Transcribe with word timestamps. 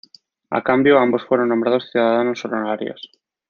A 0.49 0.63
cambio, 0.63 0.97
ambos 0.97 1.23
fueron 1.27 1.49
nombrados 1.49 1.91
ciudadanos 1.91 2.43
honorarios. 2.45 3.11